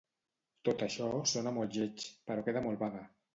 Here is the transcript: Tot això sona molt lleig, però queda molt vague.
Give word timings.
Tot 0.69 0.79
això 0.85 1.09
sona 1.33 1.53
molt 1.59 1.77
lleig, 1.77 2.07
però 2.31 2.47
queda 2.49 2.65
molt 2.71 2.83
vague. 2.87 3.05